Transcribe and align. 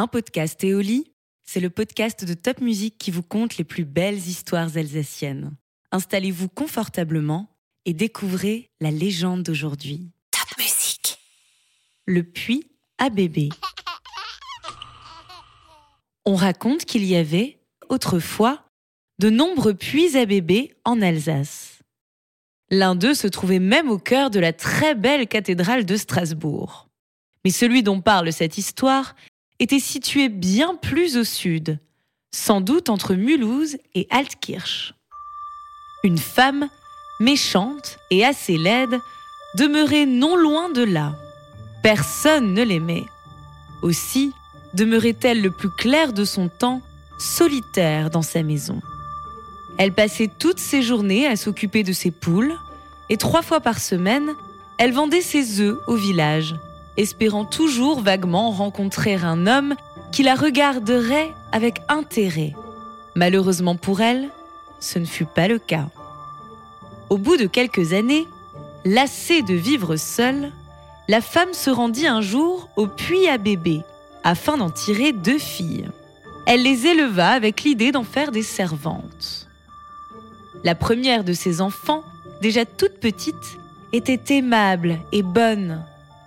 Un 0.00 0.06
podcast 0.06 0.64
Éoli, 0.64 1.12
c'est 1.44 1.60
le 1.60 1.68
podcast 1.68 2.24
de 2.24 2.32
Top 2.32 2.62
Music 2.62 2.96
qui 2.96 3.10
vous 3.10 3.22
conte 3.22 3.58
les 3.58 3.64
plus 3.64 3.84
belles 3.84 4.16
histoires 4.16 4.78
alsaciennes. 4.78 5.54
Installez-vous 5.92 6.48
confortablement 6.48 7.54
et 7.84 7.92
découvrez 7.92 8.70
la 8.80 8.90
légende 8.90 9.42
d'aujourd'hui. 9.42 10.10
Top 10.30 10.56
Music. 10.56 11.18
Le 12.06 12.22
puits 12.22 12.66
à 12.96 13.10
bébé. 13.10 13.50
On 16.24 16.34
raconte 16.34 16.86
qu'il 16.86 17.04
y 17.04 17.14
avait, 17.14 17.58
autrefois, 17.90 18.64
de 19.18 19.28
nombreux 19.28 19.74
puits 19.74 20.16
à 20.16 20.24
bébés 20.24 20.72
en 20.86 21.02
Alsace. 21.02 21.80
L'un 22.70 22.94
d'eux 22.94 23.12
se 23.12 23.26
trouvait 23.26 23.58
même 23.58 23.90
au 23.90 23.98
cœur 23.98 24.30
de 24.30 24.40
la 24.40 24.54
très 24.54 24.94
belle 24.94 25.28
cathédrale 25.28 25.84
de 25.84 25.96
Strasbourg. 25.96 26.88
Mais 27.44 27.50
celui 27.50 27.82
dont 27.82 28.00
parle 28.00 28.32
cette 28.32 28.56
histoire 28.56 29.14
était 29.60 29.78
situé 29.78 30.28
bien 30.28 30.74
plus 30.74 31.16
au 31.16 31.24
sud, 31.24 31.78
sans 32.32 32.60
doute 32.60 32.88
entre 32.88 33.14
Mulhouse 33.14 33.76
et 33.94 34.08
Altkirch. 34.10 34.94
Une 36.02 36.18
femme, 36.18 36.68
méchante 37.20 37.98
et 38.10 38.24
assez 38.24 38.56
laide, 38.56 38.98
demeurait 39.56 40.06
non 40.06 40.34
loin 40.34 40.70
de 40.70 40.82
là. 40.82 41.14
Personne 41.82 42.54
ne 42.54 42.62
l'aimait. 42.62 43.04
Aussi 43.82 44.32
demeurait-elle 44.74 45.42
le 45.42 45.50
plus 45.50 45.70
clair 45.70 46.12
de 46.12 46.24
son 46.24 46.48
temps, 46.48 46.80
solitaire 47.18 48.08
dans 48.10 48.22
sa 48.22 48.42
maison. 48.42 48.80
Elle 49.78 49.92
passait 49.92 50.30
toutes 50.38 50.58
ses 50.58 50.82
journées 50.82 51.26
à 51.26 51.36
s'occuper 51.36 51.82
de 51.82 51.92
ses 51.92 52.10
poules, 52.10 52.54
et 53.08 53.16
trois 53.16 53.42
fois 53.42 53.60
par 53.60 53.78
semaine, 53.78 54.34
elle 54.78 54.92
vendait 54.92 55.20
ses 55.20 55.60
œufs 55.60 55.78
au 55.86 55.96
village, 55.96 56.54
espérant 57.00 57.44
toujours 57.44 58.00
vaguement 58.00 58.50
rencontrer 58.50 59.14
un 59.14 59.46
homme 59.46 59.74
qui 60.12 60.22
la 60.22 60.34
regarderait 60.34 61.32
avec 61.50 61.80
intérêt. 61.88 62.54
Malheureusement 63.14 63.76
pour 63.76 64.00
elle, 64.00 64.28
ce 64.80 64.98
ne 64.98 65.06
fut 65.06 65.24
pas 65.24 65.48
le 65.48 65.58
cas. 65.58 65.88
Au 67.08 67.16
bout 67.16 67.36
de 67.36 67.46
quelques 67.46 67.92
années, 67.92 68.26
lassée 68.84 69.42
de 69.42 69.54
vivre 69.54 69.96
seule, 69.96 70.52
la 71.08 71.20
femme 71.20 71.54
se 71.54 71.70
rendit 71.70 72.06
un 72.06 72.20
jour 72.20 72.68
au 72.76 72.86
puits 72.86 73.28
à 73.28 73.38
bébé 73.38 73.80
afin 74.22 74.58
d'en 74.58 74.70
tirer 74.70 75.12
deux 75.12 75.38
filles. 75.38 75.88
Elle 76.46 76.62
les 76.62 76.86
éleva 76.86 77.30
avec 77.30 77.62
l'idée 77.62 77.92
d'en 77.92 78.04
faire 78.04 78.30
des 78.30 78.42
servantes. 78.42 79.48
La 80.64 80.74
première 80.74 81.24
de 81.24 81.32
ses 81.32 81.62
enfants, 81.62 82.04
déjà 82.42 82.66
toute 82.66 82.98
petite, 83.00 83.58
était 83.92 84.36
aimable 84.36 84.98
et 85.12 85.22
bonne. 85.22 85.82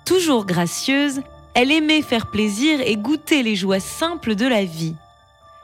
Toujours 0.06 0.46
gracieuse, 0.46 1.22
elle 1.54 1.72
aimait 1.72 2.02
faire 2.02 2.28
plaisir 2.28 2.82
et 2.82 2.98
goûter 2.98 3.44
les 3.44 3.56
joies 3.56 3.80
simples 3.80 4.36
de 4.36 4.46
la 4.46 4.66
vie. 4.66 4.96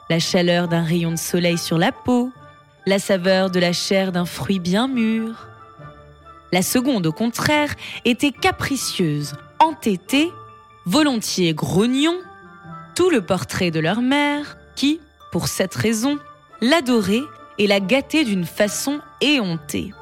La 0.08 0.18
chaleur 0.18 0.68
d'un 0.68 0.82
rayon 0.82 1.10
de 1.10 1.16
soleil 1.16 1.58
sur 1.58 1.78
la 1.78 1.92
peau, 1.92 2.30
la 2.86 2.98
saveur 2.98 3.50
de 3.50 3.60
la 3.60 3.72
chair 3.72 4.12
d'un 4.12 4.24
fruit 4.24 4.58
bien 4.58 4.88
mûr. 4.88 5.48
La 6.52 6.62
seconde, 6.62 7.06
au 7.06 7.12
contraire, 7.12 7.74
était 8.04 8.32
capricieuse, 8.32 9.34
entêtée, 9.58 10.32
volontiers 10.86 11.54
grognon, 11.54 12.16
tout 12.94 13.10
le 13.10 13.20
portrait 13.20 13.70
de 13.70 13.78
leur 13.78 14.00
mère, 14.00 14.56
qui, 14.74 15.00
pour 15.30 15.48
cette 15.48 15.74
raison, 15.74 16.18
l'adorait 16.60 17.22
et 17.58 17.66
la 17.66 17.78
gâter 17.78 18.24
d'une 18.24 18.46
façon 18.46 19.00
éhontée. 19.20 19.92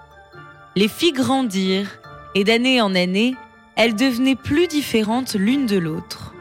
Les 0.76 0.88
filles 0.88 1.12
grandirent, 1.12 1.98
et 2.34 2.44
d'année 2.44 2.80
en 2.80 2.94
année, 2.94 3.34
elles 3.78 3.94
devenaient 3.94 4.36
plus 4.36 4.66
différentes 4.66 5.34
l'une 5.34 5.66
de 5.66 5.78
l'autre. 5.78 6.34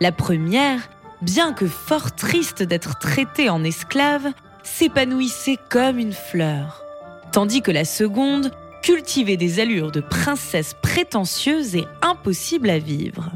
La 0.00 0.12
première, 0.12 0.88
bien 1.20 1.52
que 1.52 1.68
fort 1.68 2.16
triste 2.16 2.62
d'être 2.62 2.98
traitée 2.98 3.50
en 3.50 3.62
esclave, 3.62 4.32
s'épanouissait 4.62 5.58
comme 5.68 5.98
une 5.98 6.14
fleur, 6.14 6.84
tandis 7.32 7.60
que 7.60 7.70
la 7.70 7.84
seconde 7.84 8.50
cultivait 8.82 9.36
des 9.36 9.60
allures 9.60 9.92
de 9.92 10.00
princesse 10.00 10.74
prétentieuse 10.82 11.76
et 11.76 11.84
impossible 12.00 12.70
à 12.70 12.78
vivre. 12.78 13.30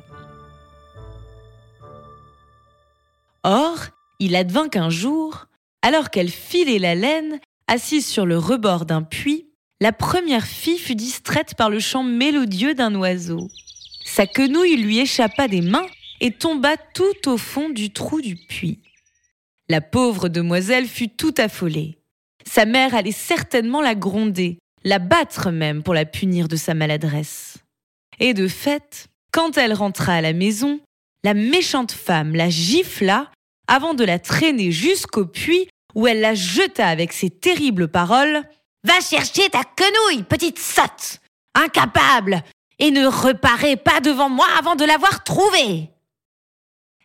Or, 3.44 3.76
il 4.18 4.34
advint 4.34 4.68
qu'un 4.68 4.90
jour, 4.90 5.46
alors 5.82 6.08
qu'elle 6.08 6.30
filait 6.30 6.78
la 6.78 6.94
laine, 6.94 7.40
assise 7.68 8.06
sur 8.06 8.24
le 8.24 8.38
rebord 8.38 8.86
d'un 8.86 9.02
puits, 9.02 9.45
la 9.80 9.92
première 9.92 10.46
fille 10.46 10.78
fut 10.78 10.94
distraite 10.94 11.54
par 11.54 11.70
le 11.70 11.80
chant 11.80 12.02
mélodieux 12.02 12.74
d'un 12.74 12.94
oiseau. 12.94 13.48
Sa 14.04 14.26
quenouille 14.26 14.76
lui 14.76 14.98
échappa 14.98 15.48
des 15.48 15.60
mains 15.60 15.86
et 16.20 16.30
tomba 16.30 16.76
tout 16.94 17.28
au 17.28 17.36
fond 17.36 17.68
du 17.68 17.90
trou 17.90 18.20
du 18.20 18.36
puits. 18.36 18.80
La 19.68 19.80
pauvre 19.80 20.28
demoiselle 20.28 20.86
fut 20.86 21.08
tout 21.08 21.34
affolée. 21.38 21.98
Sa 22.46 22.64
mère 22.64 22.94
allait 22.94 23.12
certainement 23.12 23.82
la 23.82 23.94
gronder, 23.94 24.58
la 24.84 24.98
battre 24.98 25.50
même 25.50 25.82
pour 25.82 25.92
la 25.92 26.04
punir 26.04 26.48
de 26.48 26.56
sa 26.56 26.72
maladresse. 26.72 27.58
Et 28.20 28.32
de 28.32 28.48
fait, 28.48 29.08
quand 29.32 29.58
elle 29.58 29.74
rentra 29.74 30.14
à 30.14 30.20
la 30.20 30.32
maison, 30.32 30.80
la 31.24 31.34
méchante 31.34 31.92
femme 31.92 32.34
la 32.34 32.48
gifla 32.48 33.30
avant 33.66 33.94
de 33.94 34.04
la 34.04 34.18
traîner 34.18 34.70
jusqu'au 34.70 35.26
puits 35.26 35.68
où 35.94 36.06
elle 36.06 36.20
la 36.20 36.34
jeta 36.34 36.86
avec 36.86 37.12
ses 37.12 37.30
terribles 37.30 37.88
paroles 37.88 38.42
Va 38.86 39.00
chercher 39.00 39.48
ta 39.50 39.62
quenouille, 39.64 40.22
petite 40.22 40.60
sotte 40.60 41.18
Incapable 41.54 42.44
Et 42.78 42.92
ne 42.92 43.04
reparais 43.06 43.74
pas 43.74 43.98
devant 44.00 44.28
moi 44.28 44.46
avant 44.56 44.76
de 44.76 44.84
l'avoir 44.84 45.24
trouvée 45.24 45.90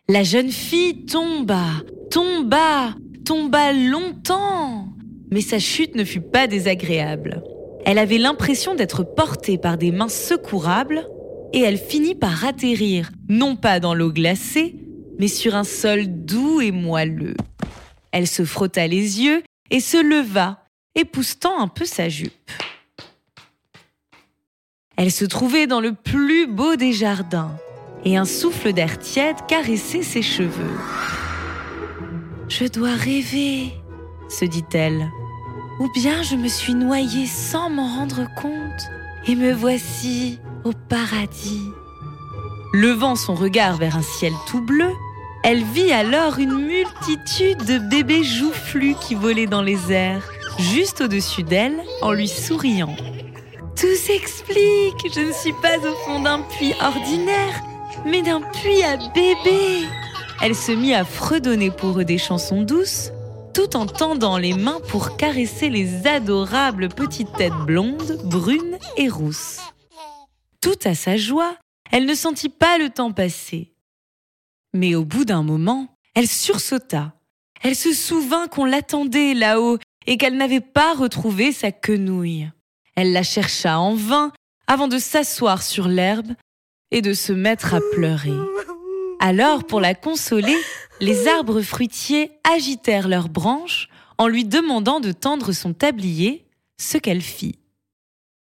La 0.08 0.22
jeune 0.22 0.52
fille 0.52 1.08
tomba, 1.08 1.66
tomba, 2.12 2.94
tomba 3.26 3.74
longtemps 3.74 4.90
Mais 5.32 5.42
sa 5.42 5.58
chute 5.58 5.96
ne 5.96 6.04
fut 6.04 6.22
pas 6.22 6.46
désagréable. 6.46 7.42
Elle 7.84 7.98
avait 7.98 8.20
l'impression 8.20 8.76
d'être 8.76 9.02
portée 9.02 9.58
par 9.58 9.80
des 9.80 9.92
mains 9.92 10.08
secourables 10.08 11.08
et 11.52 11.62
elle 11.62 11.80
finit 11.80 12.14
par 12.14 12.46
atterrir, 12.46 13.10
non 13.28 13.56
pas 13.56 13.80
dans 13.80 13.96
l'eau 13.96 14.12
glacée, 14.12 14.76
mais 15.18 15.28
sur 15.28 15.56
un 15.56 15.64
sol 15.64 16.04
doux 16.06 16.62
et 16.62 16.72
moelleux. 16.72 17.36
Elle 18.12 18.28
se 18.28 18.46
frotta 18.46 18.86
les 18.86 19.22
yeux 19.22 19.42
et 19.72 19.80
se 19.80 19.98
leva, 19.98 20.61
époustant 20.96 21.60
un 21.60 21.68
peu 21.68 21.86
sa 21.86 22.10
jupe. 22.10 22.52
Elle 24.98 25.12
se 25.12 25.26
trouvait 25.26 25.68
dans 25.68 25.82
le 25.82 25.94
plus 25.94 26.48
beau 26.48 26.76
des 26.76 26.94
jardins, 26.94 27.58
et 28.06 28.18
un 28.18 28.26
souffle 28.26 28.74
d'air 28.74 29.00
tiède 29.00 29.38
caressait 29.48 30.04
ses 30.04 30.22
cheveux. 30.22 30.78
Je 32.50 32.66
dois 32.66 32.94
rêver, 32.94 33.72
se 34.30 34.46
dit-elle, 34.46 35.10
ou 35.80 35.90
bien 35.94 36.22
je 36.22 36.36
me 36.36 36.48
suis 36.48 36.74
noyée 36.74 37.26
sans 37.26 37.70
m'en 37.70 37.88
rendre 37.96 38.28
compte, 38.36 38.90
et 39.26 39.36
me 39.36 39.54
voici 39.54 40.40
au 40.64 40.74
paradis. 40.74 41.66
Levant 42.74 43.16
son 43.16 43.36
regard 43.36 43.78
vers 43.78 43.98
un 43.98 44.02
ciel 44.02 44.34
tout 44.48 44.62
bleu, 44.62 44.92
elle 45.44 45.64
vit 45.64 45.92
alors 45.92 46.38
une 46.38 46.58
multitude 46.58 47.66
de 47.66 47.80
bébés 47.80 48.24
joufflus 48.24 48.96
qui 49.02 49.16
volaient 49.16 49.48
dans 49.48 49.64
les 49.64 49.92
airs, 49.92 50.30
juste 50.60 51.02
au-dessus 51.02 51.44
d'elle, 51.44 51.82
en 52.02 52.12
lui 52.12 52.28
souriant. 52.28 52.96
Tout 53.76 53.96
s'explique, 53.96 55.14
je 55.14 55.22
ne 55.22 55.32
suis 55.32 55.54
pas 55.54 55.78
au 55.78 55.96
fond 56.06 56.22
d'un 56.22 56.42
puits 56.42 56.74
ordinaire, 56.82 57.62
mais 58.06 58.22
d'un 58.22 58.42
puits 58.42 58.84
à 58.84 58.98
bébés. 58.98 59.88
Elle 60.42 60.56
se 60.56 60.72
mit 60.72 60.94
à 60.94 61.06
fredonner 61.06 61.72
pour 61.72 62.00
eux 62.00 62.06
des 62.06 62.18
chansons 62.18 62.62
douces, 62.62 63.12
tout 63.54 63.76
en 63.76 63.86
tendant 63.86 64.38
les 64.38 64.54
mains 64.54 64.80
pour 64.90 65.18
caresser 65.18 65.70
les 65.70 66.08
adorables 66.08 66.90
petites 66.90 67.34
têtes 67.34 67.54
blondes, 67.66 68.20
brunes 68.24 68.78
et 68.98 69.10
rousses. 69.10 69.60
Tout 70.62 70.80
à 70.84 70.96
sa 70.96 71.18
joie, 71.18 71.56
elle 71.92 72.06
ne 72.06 72.14
sentit 72.14 72.50
pas 72.50 72.78
le 72.78 72.90
temps 72.90 73.12
passer. 73.12 73.74
Mais 74.74 74.96
au 74.96 75.04
bout 75.04 75.26
d'un 75.26 75.44
moment, 75.44 75.88
elle 76.16 76.28
sursauta. 76.28 77.14
Elle 77.62 77.76
se 77.76 77.94
souvint 77.94 78.48
qu'on 78.48 78.66
l'attendait 78.66 79.34
là-haut 79.34 79.78
et 80.08 80.18
qu'elle 80.18 80.38
n'avait 80.38 80.62
pas 80.62 80.94
retrouvé 80.94 81.52
sa 81.52 81.72
quenouille. 81.72 82.50
Elle 82.96 83.14
la 83.14 83.24
chercha 83.24 83.80
en 83.80 83.94
vain 83.94 84.32
avant 84.68 84.88
de 84.88 84.98
s'asseoir 84.98 85.64
sur 85.64 85.88
l'herbe 85.88 86.34
et 86.92 87.02
de 87.02 87.14
se 87.14 87.34
mettre 87.34 87.74
à 87.74 87.80
pleurer. 87.94 88.38
Alors, 89.20 89.66
pour 89.66 89.80
la 89.80 89.96
consoler, 89.96 90.58
les 91.00 91.28
arbres 91.28 91.62
fruitiers 91.62 92.32
agitèrent 92.44 93.08
leurs 93.08 93.30
branches 93.30 93.90
en 94.18 94.28
lui 94.28 94.46
demandant 94.46 95.00
de 95.00 95.12
tendre 95.12 95.52
son 95.52 95.74
tablier, 95.74 96.46
ce 96.80 96.98
qu'elle 96.98 97.22
fit. 97.22 97.60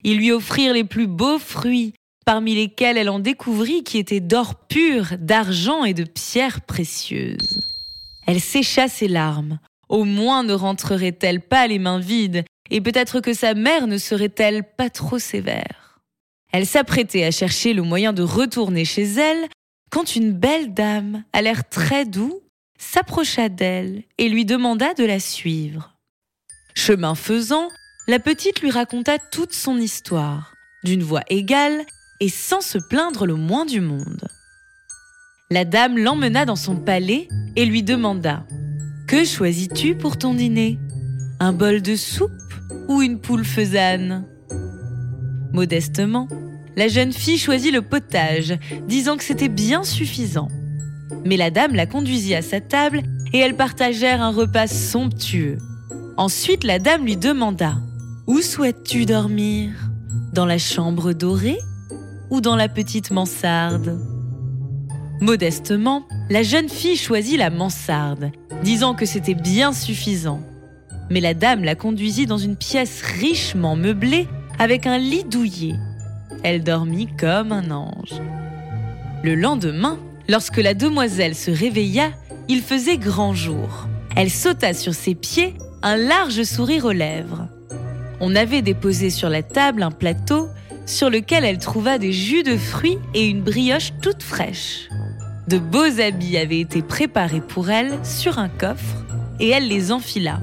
Ils 0.04 0.18
lui 0.18 0.32
offrirent 0.32 0.74
les 0.74 0.84
plus 0.84 1.08
beaux 1.08 1.40
fruits 1.40 1.94
parmi 2.26 2.56
lesquels 2.56 2.98
elle 2.98 3.10
en 3.10 3.20
découvrit 3.20 3.84
qui 3.84 3.98
étaient 3.98 4.20
d'or 4.20 4.56
pur, 4.56 5.14
d'argent 5.20 5.86
et 5.86 5.94
de 5.94 6.04
pierres 6.04 6.62
précieuses. 6.62 7.62
Elle 8.26 8.42
sécha 8.42 8.88
ses 8.88 9.08
larmes. 9.08 9.60
Au 9.90 10.04
moins 10.04 10.44
ne 10.44 10.54
rentrerait-elle 10.54 11.42
pas 11.42 11.68
les 11.68 11.80
mains 11.80 12.00
vides, 12.00 12.44
et 12.72 12.82
peut-être 12.82 13.22
que 13.22 13.34
sa 13.34 13.54
mère 13.54 13.88
ne 13.88 13.98
serait-elle 13.98 14.64
pas 14.64 14.90
trop 14.90 15.20
sévère. 15.20 16.00
Elle 16.52 16.66
s'apprêtait 16.66 17.26
à 17.26 17.32
chercher 17.32 17.74
le 17.74 17.82
moyen 17.82 18.14
de 18.14 18.24
retourner 18.24 18.86
chez 18.86 19.04
elle, 19.04 19.48
quand 19.92 20.16
une 20.16 20.32
belle 20.32 20.74
dame, 20.74 21.24
à 21.34 21.42
l'air 21.42 21.68
très 21.70 22.06
doux, 22.06 22.42
s'approcha 22.78 23.50
d'elle 23.50 24.04
et 24.18 24.30
lui 24.30 24.46
demanda 24.46 24.94
de 24.94 25.04
la 25.04 25.20
suivre. 25.20 25.96
Chemin 26.74 27.16
faisant, 27.16 27.70
la 28.08 28.20
petite 28.20 28.62
lui 28.62 28.72
raconta 28.72 29.18
toute 29.20 29.54
son 29.54 29.78
histoire, 29.78 30.54
d'une 30.84 31.04
voix 31.04 31.24
égale 31.30 31.86
et 32.20 32.30
sans 32.30 32.62
se 32.62 32.78
plaindre 32.78 33.26
le 33.26 33.36
moins 33.36 33.66
du 33.66 33.82
monde. 33.82 34.28
La 35.52 35.66
dame 35.66 35.98
l'emmena 35.98 36.46
dans 36.46 36.56
son 36.56 36.76
palais 36.76 37.28
et 37.56 37.66
lui 37.66 37.84
demanda⁇ 37.84 38.46
Que 39.08 39.24
choisis-tu 39.24 39.94
pour 39.94 40.18
ton 40.18 40.34
dîner? 40.34 40.80
Un 41.40 41.54
bol 41.54 41.84
de 41.84 41.96
soupe 41.96 42.32
ou 42.88 43.04
une 43.04 43.20
poule 43.20 43.46
faisane?⁇ 43.46 44.26
Modestement, 45.54 46.28
la 46.76 46.88
jeune 46.88 47.14
fille 47.14 47.38
choisit 47.38 47.72
le 47.72 47.84
potage, 47.84 48.58
disant 48.88 49.16
que 49.16 49.24
c'était 49.24 49.48
bien 49.48 49.84
suffisant. 49.84 50.48
Mais 51.24 51.38
la 51.38 51.52
dame 51.52 51.76
la 51.76 51.86
conduisit 51.86 52.34
à 52.34 52.42
sa 52.42 52.62
table 52.62 53.04
et 53.32 53.38
elles 53.38 53.56
partagèrent 53.56 54.24
un 54.24 54.32
repas 54.32 54.68
somptueux. 54.68 55.60
Ensuite, 56.18 56.64
la 56.64 56.80
dame 56.80 57.06
lui 57.06 57.16
demanda 57.16 57.76
Où 58.26 58.42
souhaites-tu 58.42 59.06
dormir? 59.06 59.70
Dans 60.34 60.48
la 60.48 60.58
chambre 60.58 61.14
dorée 61.14 61.60
ou 62.32 62.42
dans 62.42 62.56
la 62.56 62.70
petite 62.70 63.12
mansarde? 63.12 64.00
Modestement, 65.22 66.06
la 66.30 66.44
jeune 66.44 66.68
fille 66.68 66.98
choisit 66.98 67.38
la 67.38 67.50
mansarde, 67.50 68.32
disant 68.64 68.94
que 68.94 69.06
c'était 69.06 69.34
bien 69.34 69.72
suffisant. 69.72 70.42
Mais 71.10 71.22
la 71.22 71.34
dame 71.34 71.64
la 71.64 71.76
conduisit 71.76 72.26
dans 72.26 72.38
une 72.38 72.58
pièce 72.58 73.02
richement 73.02 73.76
meublée 73.76 74.28
avec 74.60 74.86
un 74.86 74.98
lit 74.98 75.24
douillet. 75.24 75.76
Elle 76.44 76.64
dormit 76.64 77.08
comme 77.18 77.52
un 77.54 77.72
ange. 77.72 78.22
Le 79.24 79.36
lendemain, 79.36 80.00
lorsque 80.28 80.58
la 80.58 80.74
demoiselle 80.74 81.36
se 81.36 81.50
réveilla, 81.50 82.12
il 82.50 82.62
faisait 82.62 82.98
grand 82.98 83.34
jour. 83.34 83.88
Elle 84.18 84.30
sauta 84.30 84.74
sur 84.74 84.94
ses 84.94 85.16
pieds, 85.16 85.56
un 85.82 85.96
large 85.96 86.44
sourire 86.44 86.86
aux 86.86 86.92
lèvres. 86.92 87.48
On 88.20 88.36
avait 88.36 88.62
déposé 88.62 89.10
sur 89.10 89.30
la 89.30 89.44
table 89.44 89.82
un 89.84 89.92
plateau 89.92 90.50
sur 90.86 91.10
lequel 91.10 91.46
elle 91.46 91.58
trouva 91.58 91.98
des 91.98 92.12
jus 92.12 92.44
de 92.44 92.58
fruits 92.58 93.00
et 93.14 93.26
une 93.28 93.42
brioche 93.42 93.94
toute 94.02 94.22
fraîche. 94.22 94.90
De 95.48 95.60
beaux 95.60 96.00
habits 96.00 96.38
avaient 96.38 96.60
été 96.60 96.82
préparés 96.82 97.42
pour 97.42 97.70
elle 97.70 98.04
sur 98.04 98.40
un 98.40 98.50
coffre 98.50 99.06
et 99.40 99.50
elle 99.50 99.68
les 99.68 99.92
enfila. 99.92 100.40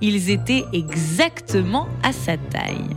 Ils 0.00 0.30
étaient 0.30 0.64
exactement 0.72 1.88
à 2.02 2.12
sa 2.14 2.38
taille. 2.38 2.94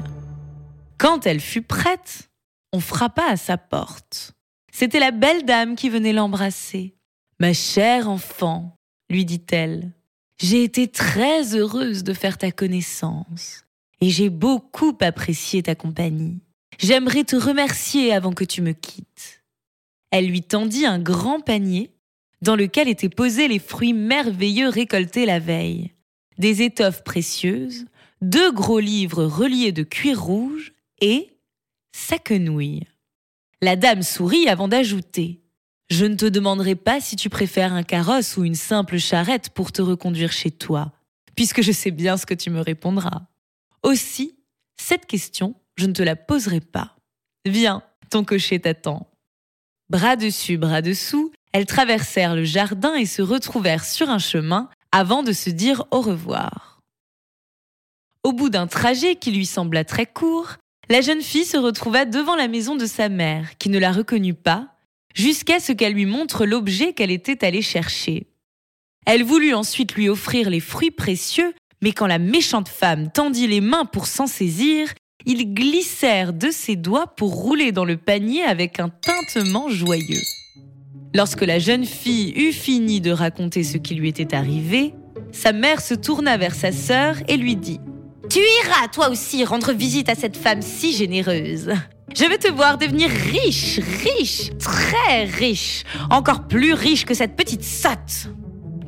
Quand 0.98 1.28
elle 1.28 1.42
fut 1.42 1.62
prête, 1.62 2.30
on 2.72 2.80
frappa 2.80 3.26
à 3.26 3.36
sa 3.36 3.58
porte. 3.58 4.32
C'était 4.72 5.00
la 5.00 5.12
belle 5.12 5.44
dame 5.44 5.76
qui 5.76 5.90
venait 5.90 6.14
l'embrasser. 6.14 6.96
Ma 7.42 7.52
chère 7.52 8.10
enfant, 8.10 8.78
lui 9.10 9.26
dit-elle, 9.26 9.92
j'ai 10.40 10.64
été 10.64 10.88
très 10.88 11.56
heureuse 11.56 12.04
de 12.04 12.14
faire 12.14 12.38
ta 12.38 12.52
connaissance 12.52 13.66
et 14.00 14.10
j'ai 14.12 14.30
beaucoup 14.30 14.98
apprécié 15.02 15.62
ta 15.62 15.76
compagnie. 15.76 16.40
J'aimerais 16.80 17.26
te 17.26 17.36
remercier 17.36 18.14
avant 18.14 18.32
que 18.32 18.44
tu 18.46 18.62
me 18.62 18.72
quittes. 18.72 19.37
Elle 20.12 20.28
lui 20.28 20.42
tendit 20.42 20.86
un 20.86 21.00
grand 21.00 21.40
panier 21.40 21.92
dans 22.42 22.56
lequel 22.56 22.88
étaient 22.88 23.10
posés 23.10 23.48
les 23.48 23.60
fruits 23.60 23.94
merveilleux 23.94 24.70
récoltés 24.70 25.26
la 25.26 25.40
veille, 25.40 25.92
des 26.38 26.62
étoffes 26.62 27.04
précieuses, 27.04 27.86
deux 28.22 28.52
gros 28.52 28.80
livres 28.80 29.26
reliés 29.26 29.72
de 29.72 29.84
cuir 29.84 30.22
rouge 30.22 30.74
et 31.02 31.30
sa 31.92 32.20
quenouille. 32.20 32.84
La 33.62 33.76
dame 33.76 34.04
sourit 34.04 34.48
avant 34.48 34.68
d'ajouter 34.68 35.42
Je 35.90 36.06
ne 36.06 36.16
te 36.16 36.26
demanderai 36.26 36.76
pas 36.76 37.00
si 37.00 37.16
tu 37.16 37.30
préfères 37.30 37.74
un 37.74 37.84
carrosse 37.84 38.38
ou 38.38 38.44
une 38.44 38.56
simple 38.56 39.00
charrette 39.00 39.50
pour 39.50 39.72
te 39.72 39.82
reconduire 39.82 40.32
chez 40.32 40.52
toi, 40.52 40.94
puisque 41.36 41.62
je 41.62 41.72
sais 41.72 41.92
bien 41.92 42.18
ce 42.18 42.26
que 42.26 42.34
tu 42.34 42.50
me 42.50 42.62
répondras. 42.62 43.28
Aussi, 43.84 44.38
cette 44.78 45.06
question, 45.06 45.56
je 45.76 45.86
ne 45.86 45.94
te 45.94 46.04
la 46.04 46.16
poserai 46.16 46.60
pas. 46.60 46.98
Viens, 47.46 47.84
ton 48.10 48.24
cocher 48.24 48.60
t'attend. 48.60 49.07
Bras 49.90 50.18
dessus, 50.18 50.58
bras 50.58 50.82
dessous, 50.82 51.32
elles 51.54 51.66
traversèrent 51.66 52.36
le 52.36 52.44
jardin 52.44 52.96
et 52.96 53.06
se 53.06 53.22
retrouvèrent 53.22 53.86
sur 53.86 54.10
un 54.10 54.20
chemin 54.20 54.70
avant 54.92 55.24
de 55.24 55.32
se 55.32 55.50
dire 55.50 55.86
au 55.92 56.02
revoir. 56.02 56.82
Au 58.24 58.34
bout 58.34 58.50
d'un 58.50 58.68
trajet 58.68 59.16
qui 59.16 59.32
lui 59.32 59.46
sembla 59.46 59.86
très 59.86 60.06
court, 60.06 60.56
la 60.90 61.00
jeune 61.00 61.22
fille 61.22 61.46
se 61.46 61.58
retrouva 61.58 62.06
devant 62.06 62.36
la 62.36 62.50
maison 62.50 62.76
de 62.76 62.86
sa 62.86 63.08
mère, 63.08 63.58
qui 63.58 63.70
ne 63.70 63.80
la 63.80 63.92
reconnut 63.92 64.34
pas, 64.34 64.68
jusqu'à 65.16 65.60
ce 65.60 65.72
qu'elle 65.72 65.94
lui 65.94 66.06
montre 66.06 66.46
l'objet 66.46 66.94
qu'elle 66.94 67.12
était 67.12 67.46
allée 67.46 67.62
chercher. 67.62 68.28
Elle 69.06 69.24
voulut 69.24 69.54
ensuite 69.54 69.96
lui 69.96 70.10
offrir 70.10 70.50
les 70.50 70.60
fruits 70.60 70.92
précieux, 70.92 71.54
mais 71.82 71.94
quand 71.94 72.08
la 72.08 72.20
méchante 72.20 72.68
femme 72.68 73.10
tendit 73.10 73.48
les 73.48 73.62
mains 73.62 73.86
pour 73.86 74.08
s'en 74.08 74.28
saisir, 74.28 74.94
ils 75.28 75.54
glissèrent 75.54 76.34
de 76.34 76.50
ses 76.50 76.78
doigts 76.78 77.06
pour 77.06 77.36
rouler 77.36 77.72
dans 77.72 77.86
le 77.86 77.98
panier 77.98 78.44
avec 78.44 78.80
un 78.80 78.90
tintement 78.90 79.70
joyeux. 79.70 80.22
Lorsque 81.14 81.42
la 81.42 81.60
jeune 81.60 81.86
fille 81.86 82.34
eut 82.36 82.54
fini 82.54 83.02
de 83.02 83.12
raconter 83.12 83.64
ce 83.64 83.78
qui 83.78 83.94
lui 83.94 84.08
était 84.08 84.34
arrivé, 84.34 84.94
sa 85.34 85.52
mère 85.52 85.82
se 85.82 85.94
tourna 85.94 86.38
vers 86.38 86.56
sa 86.56 86.72
sœur 86.72 87.18
et 87.28 87.38
lui 87.38 87.56
dit⁇ 87.56 87.78
tu 88.30 88.40
iras 88.40 88.90
toi 88.90 89.10
aussi 89.10 89.46
rendre 89.46 89.72
visite 89.72 90.10
à 90.10 90.16
cette 90.16 90.36
femme 90.36 90.62
si 90.62 90.94
généreuse. 90.94 91.72
Je 92.14 92.26
veux 92.26 92.38
te 92.38 92.52
voir 92.52 92.78
devenir 92.78 93.10
riche, 93.10 93.80
riche, 94.04 94.50
très 94.60 95.24
riche, 95.24 95.84
encore 96.10 96.48
plus 96.48 96.74
riche 96.74 97.06
que 97.06 97.14
cette 97.14 97.38
petite 97.38 97.64
sotte. 97.64 98.28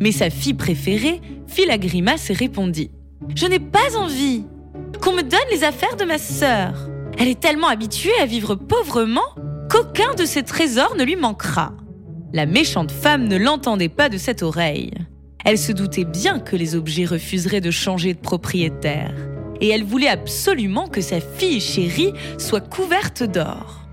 Mais 0.02 0.12
sa 0.12 0.30
fille 0.30 0.56
préférée 0.56 1.22
fit 1.48 1.66
la 1.66 1.78
grimace 1.78 2.30
et 2.30 2.34
répondit 2.34 2.92
Je 3.34 3.46
n'ai 3.46 3.60
pas 3.60 3.96
envie 3.98 4.44
qu'on 5.02 5.14
me 5.14 5.24
donne 5.24 5.40
les 5.52 5.64
affaires 5.64 5.96
de 5.96 6.06
ma 6.06 6.18
sœur. 6.18 6.90
Elle 7.18 7.28
est 7.28 7.40
tellement 7.40 7.68
habituée 7.68 8.18
à 8.22 8.26
vivre 8.26 8.56
pauvrement 8.56 9.36
qu'aucun 9.70 10.14
de 10.16 10.26
ses 10.26 10.44
trésors 10.44 10.96
ne 10.96 11.04
lui 11.04 11.16
manquera. 11.16 11.74
La 12.34 12.46
méchante 12.46 12.92
femme 12.92 13.28
ne 13.28 13.38
l'entendait 13.38 13.90
pas 13.90 14.10
de 14.10 14.18
cette 14.18 14.44
oreille. 14.44 14.92
Elle 15.46 15.58
se 15.58 15.72
doutait 15.72 16.06
bien 16.06 16.40
que 16.40 16.56
les 16.56 16.76
objets 16.76 17.06
refuseraient 17.06 17.62
de 17.62 17.72
changer 17.72 18.14
de 18.14 18.20
propriétaire, 18.20 19.14
et 19.62 19.70
elle 19.70 19.84
voulait 19.84 20.10
absolument 20.10 20.88
que 20.88 21.02
sa 21.02 21.20
fille 21.20 21.62
chérie 21.62 22.14
soit 22.38 22.68
couverte 22.68 23.24
d'or. 23.24 23.88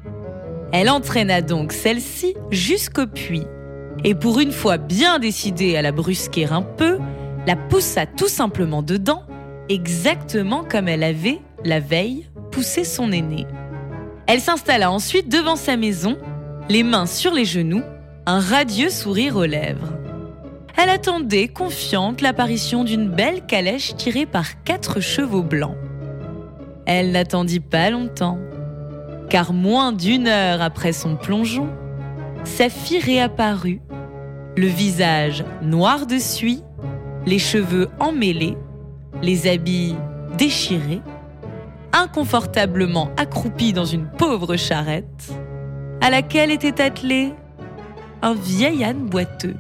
Elle 0.73 0.91
entraîna 0.91 1.41
donc 1.41 1.73
celle-ci 1.73 2.35
jusqu'au 2.51 3.07
puits, 3.07 3.47
et 4.05 4.15
pour 4.15 4.41
une 4.41 4.53
fois 4.53 4.77
bien 4.77 5.19
décidée 5.19 5.77
à 5.77 5.83
la 5.83 5.93
brusquer 5.93 6.47
un 6.47 6.63
peu, 6.63 6.99
la 7.47 7.57
poussa 7.57 8.07
tout 8.07 8.29
simplement 8.29 8.83
dedans, 8.83 9.23
exactement 9.69 10.65
comme 10.65 10.89
elle 10.89 11.05
avait, 11.05 11.41
la 11.65 11.81
veille, 11.81 12.27
poussé 12.51 12.85
son 12.85 13.13
aîné. 13.13 13.47
Elle 14.27 14.41
s'installa 14.41 14.91
ensuite 14.91 15.29
devant 15.29 15.57
sa 15.57 15.77
maison, 15.77 16.17
les 16.69 16.83
mains 16.83 17.07
sur 17.07 17.33
les 17.33 17.45
genoux, 17.45 17.83
un 18.27 18.41
radieux 18.41 18.91
sourire 18.91 19.37
aux 19.37 19.45
lèvres 19.45 19.97
elle 20.77 20.91
attendait 20.91 21.49
confiante 21.49 22.21
l'apparition 22.21 22.85
d'une 22.85 23.09
belle 23.09 23.47
calèche 23.47 23.97
tirée 23.97 24.27
par 24.27 24.63
quatre 24.63 25.01
chevaux 25.01 25.43
blancs. 25.43 25.77
Elle 26.85 27.13
n'attendit 27.13 27.61
pas 27.61 27.91
longtemps, 27.91 28.39
car 29.31 29.53
moins 29.53 29.93
d'une 29.93 30.29
heure 30.29 30.61
après 30.61 30.93
son 30.93 31.17
plongeon, 31.17 31.69
sa 32.45 32.69
fille 32.69 33.01
réapparut, 33.01 33.81
le 34.57 34.67
visage 34.67 35.45
noir 35.63 36.07
de 36.07 36.19
suie, 36.19 36.63
les 37.25 37.39
cheveux 37.39 37.89
emmêlés, 37.99 38.57
les 39.23 39.49
habits 39.49 39.95
déchirés, 40.37 41.01
inconfortablement 41.93 43.11
accroupie 43.17 43.73
dans 43.73 43.85
une 43.85 44.07
pauvre 44.07 44.57
charrette, 44.57 45.33
à 46.01 46.11
laquelle 46.11 46.51
était 46.51 46.83
attelé 46.83 47.33
un 48.23 48.35
vieil 48.35 48.85
âne 48.85 49.07
boiteux. 49.07 49.57